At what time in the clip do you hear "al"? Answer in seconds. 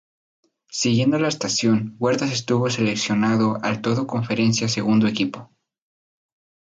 3.63-3.81